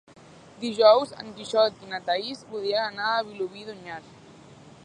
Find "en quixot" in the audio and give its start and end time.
1.23-1.85